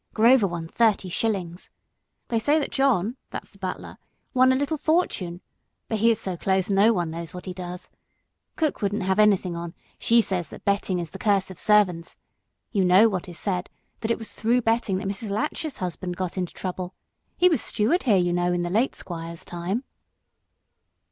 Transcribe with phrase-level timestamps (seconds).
[0.15, 1.69] Grover won thirty shillings.
[2.29, 3.99] They say that John that's the butler
[4.33, 5.41] won a little fortune;
[5.87, 7.93] but he is so close no one knows what he has on.
[8.55, 12.15] Cook wouldn't have anything on; she says that betting is the curse of servants
[12.71, 13.69] you know what is said,
[13.99, 15.29] that it was through betting that Mrs.
[15.29, 16.95] Latch's husband got into trouble.
[17.37, 19.83] He was steward here, you know, in the late squire's time."